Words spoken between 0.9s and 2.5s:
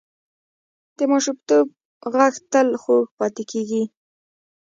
د ماشومتوب غږ